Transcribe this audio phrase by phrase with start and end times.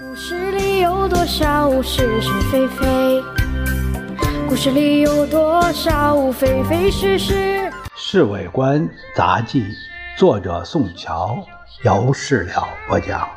[0.00, 3.22] 故事里有多少是是非非？
[4.48, 7.34] 故事里有多少非非是是？
[7.94, 9.62] 《侍卫官杂记》，
[10.16, 11.36] 作者宋乔，
[11.84, 13.28] 由事了播讲。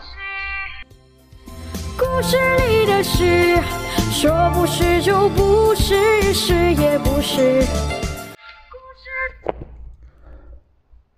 [1.97, 2.37] 故事
[2.69, 3.61] 里的事，
[4.09, 7.65] 说不是就不是，是也不是。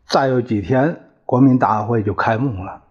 [0.07, 2.81] 再有几天，国民大会就开幕了。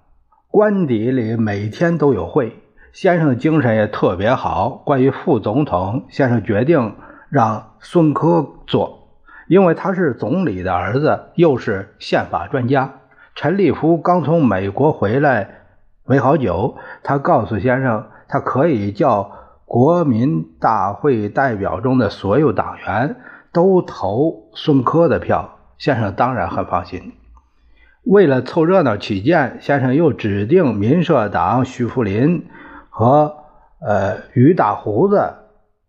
[0.57, 2.57] 官邸里每天都有会，
[2.95, 4.71] 先生的精神也特别好。
[4.71, 6.97] 关于副总统，先生决定
[7.29, 9.11] 让孙科做，
[9.49, 12.91] 因为他是总理的儿子，又是宪法专家。
[13.35, 15.47] 陈立夫刚从美国回来
[16.07, 19.33] 没好久，他告诉先生，他可以叫
[19.67, 23.17] 国民大会代表中的所有党员
[23.53, 25.59] 都投孙科的票。
[25.77, 27.13] 先生当然很放心。
[28.07, 32.47] 为了凑热闹起见，先生又指定民社党徐福林
[32.89, 33.37] 和
[33.81, 35.35] 呃于大胡子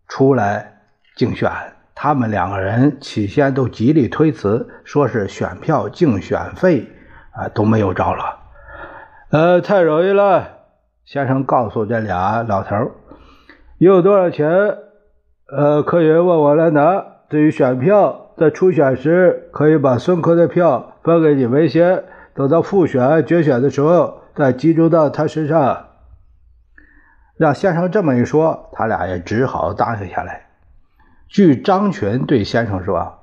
[0.08, 0.80] 出来
[1.14, 1.48] 竞选。
[1.94, 6.88] 他们两个人起先都极力推辞，说是选票、竞选费
[7.30, 8.38] 啊都没有着了。
[9.30, 10.58] 呃，太容易了。
[11.04, 12.90] 先生告诉这俩老头
[13.78, 14.48] 有多少钱，
[15.56, 17.04] 呃，可以问我来拿。
[17.30, 18.24] 至于选票。
[18.38, 25.86] 在初选时，可以把孙科的票分给你们先，等到复选决选的时候，再集中到他身上。
[27.36, 30.46] 让先生这么一说，他俩也只好答应下来。
[31.28, 33.18] 据张群对先生说：“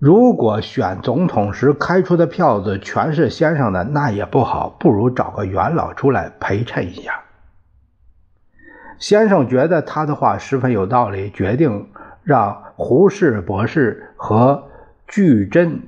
[0.00, 7.22] 如果选总统时开出的票子全是先生的，那也不好，不如找个元老出来陪衬一下。”
[8.98, 11.86] 先生觉得他的话十分有道理，决定。
[12.24, 14.68] 让胡适博士和
[15.08, 15.82] 巨珍，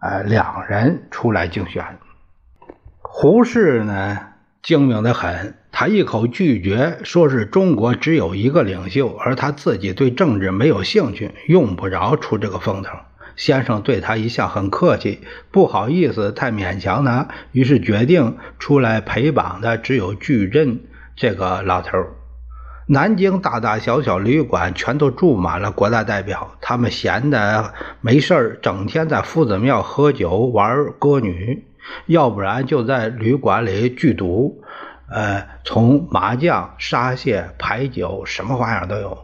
[0.00, 1.84] 呃，两人出来竞选。
[3.00, 4.18] 胡适呢，
[4.62, 12.90] 精明的很，他一口拒绝，说是中国只有一个领袖，而他自己对政治没有兴趣，用不着出这个风头。
[13.36, 20.80] 先生对他一向很客气，不好意思太勉强他，于是决定出来陪绑的只有巨珍
[21.16, 22.12] 这个老头儿。
[22.86, 27.72] 南京大大小小旅馆全都住满了国大代表，他们闲的
[28.02, 31.64] 没事儿，整天在夫子庙喝酒玩歌女，
[32.04, 34.62] 要不然就在旅馆里聚赌，
[35.08, 39.16] 呃，从麻将、沙蟹、牌九，什么花样都有。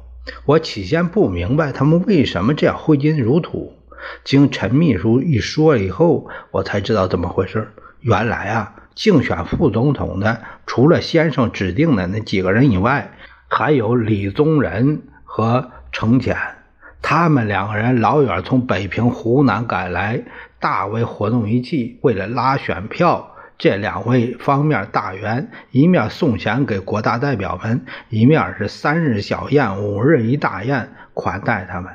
[0.47, 3.75] 我起先不明白他们为什么这样挥金如土，
[4.25, 7.69] 经陈秘书一说以后，我才知道怎么回事。
[8.01, 13.13] 原来啊，竞选副总统的，除了先生指定的那几个人以外，
[13.53, 16.37] 还有李宗仁和程潜，
[17.03, 20.23] 他们两个人老远从北平、湖南赶来，
[20.61, 21.99] 大为活动一气。
[22.03, 31.93] 为了拉选票，这两位方面大员一面送钱给国大代表们，一面是三日小宴、五日一大宴款待他们。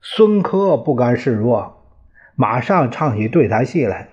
[0.00, 1.84] 孙科不甘示弱，
[2.34, 4.08] 马上唱起对台戏来。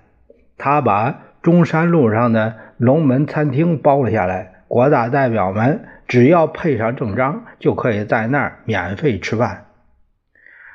[0.57, 4.53] 他把中山路上的龙门餐厅包了下来。
[4.67, 9.65] 国大代表们只要配上证章，就可以在那儿免费吃饭。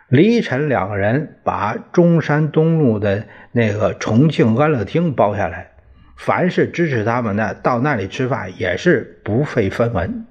[0.09, 5.70] 李晨两个人把中山东路的那个重庆安乐厅包下来，
[6.16, 10.26] 凡是支持他们的，到那里吃饭也是不费分文。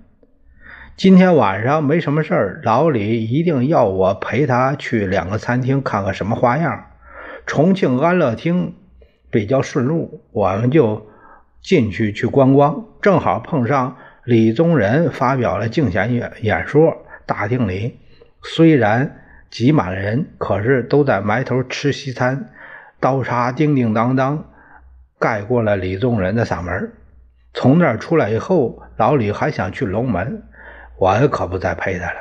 [0.95, 6.85] 今天晚上没什么事儿，老李一定要我陪他去两个餐厅看看什么花样。
[7.47, 8.75] 重庆安乐厅
[9.31, 11.07] 比较顺路，我们就。
[11.63, 17.05] 进去去观光，正好碰上李宗仁发表了竞选演演说。
[17.25, 17.99] 大厅里
[18.43, 22.49] 虽然挤满了人，可是都在埋头吃西餐，
[22.99, 24.45] 刀叉叮叮当当，
[25.17, 26.91] 盖过了李宗仁的嗓门。
[27.53, 30.43] 从那儿出来以后，老李还想去龙门，
[30.97, 32.19] 我可不再陪他了。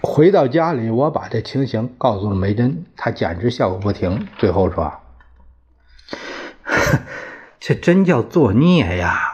[0.00, 4.26] 回到家里，我把这情形告诉了梅珍，她简直笑个不停。
[4.36, 4.92] 最后说。
[7.60, 9.33] 这真叫作孽呀！